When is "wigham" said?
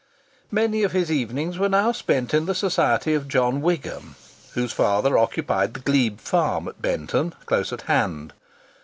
3.61-4.15